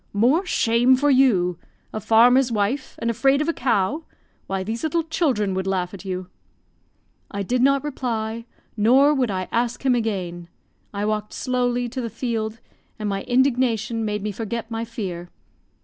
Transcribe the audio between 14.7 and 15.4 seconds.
my fear.